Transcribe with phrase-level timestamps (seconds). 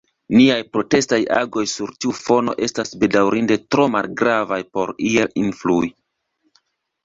[0.35, 5.97] Niaj protestaj agoj sur tiu fono estas, bedaŭrinde, tro malgravaj por iel influi.